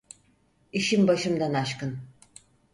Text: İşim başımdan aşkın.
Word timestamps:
İşim 0.71 1.07
başımdan 1.07 1.53
aşkın. 1.53 1.99